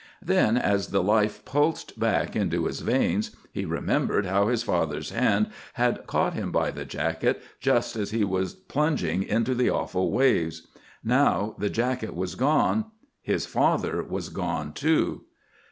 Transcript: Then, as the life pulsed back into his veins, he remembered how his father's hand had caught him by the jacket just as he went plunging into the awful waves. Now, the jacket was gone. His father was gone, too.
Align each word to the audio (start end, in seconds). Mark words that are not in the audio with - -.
Then, 0.23 0.57
as 0.57 0.87
the 0.87 1.03
life 1.03 1.45
pulsed 1.45 1.99
back 1.99 2.35
into 2.35 2.65
his 2.65 2.79
veins, 2.79 3.35
he 3.53 3.65
remembered 3.65 4.25
how 4.25 4.47
his 4.47 4.63
father's 4.63 5.11
hand 5.11 5.49
had 5.73 6.07
caught 6.07 6.33
him 6.33 6.51
by 6.51 6.71
the 6.71 6.85
jacket 6.85 7.39
just 7.59 7.95
as 7.95 8.09
he 8.09 8.23
went 8.23 8.67
plunging 8.67 9.21
into 9.21 9.53
the 9.53 9.69
awful 9.69 10.09
waves. 10.11 10.65
Now, 11.03 11.53
the 11.59 11.69
jacket 11.69 12.15
was 12.15 12.33
gone. 12.33 12.85
His 13.21 13.45
father 13.45 14.01
was 14.01 14.29
gone, 14.29 14.73
too. 14.73 15.25